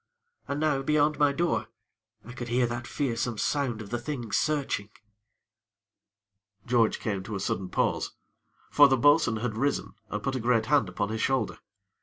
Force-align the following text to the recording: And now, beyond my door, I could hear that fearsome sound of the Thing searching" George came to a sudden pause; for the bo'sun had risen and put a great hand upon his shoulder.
And 0.47 0.59
now, 0.59 0.81
beyond 0.81 1.19
my 1.19 1.31
door, 1.31 1.67
I 2.25 2.33
could 2.33 2.47
hear 2.47 2.65
that 2.65 2.87
fearsome 2.87 3.37
sound 3.37 3.83
of 3.83 3.91
the 3.91 3.99
Thing 3.99 4.31
searching" 4.31 4.89
George 6.65 6.99
came 6.99 7.21
to 7.21 7.35
a 7.35 7.39
sudden 7.39 7.69
pause; 7.69 8.11
for 8.71 8.87
the 8.87 8.97
bo'sun 8.97 9.35
had 9.41 9.55
risen 9.57 9.93
and 10.09 10.23
put 10.23 10.35
a 10.35 10.39
great 10.39 10.65
hand 10.65 10.89
upon 10.89 11.09
his 11.09 11.21
shoulder. 11.21 11.59